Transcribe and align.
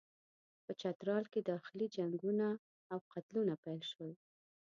په 0.63 0.71
چترال 0.81 1.23
کې 1.33 1.39
داخلي 1.51 1.87
جنګونه 1.95 2.47
او 2.93 2.97
قتلونه 3.13 3.53
پیل 3.63 3.81
شول. 3.91 4.11